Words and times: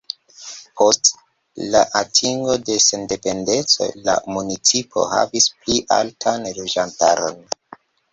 Post 0.79 1.09
la 1.73 1.81
atingo 1.99 2.55
de 2.69 2.77
sendependeco 2.85 3.89
la 4.07 4.15
municipo 4.37 5.05
havis 5.11 5.47
pli 5.61 5.77
altan 5.99 6.49
loĝantaron. 6.61 7.39